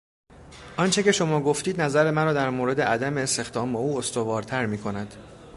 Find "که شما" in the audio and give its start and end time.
1.03-1.41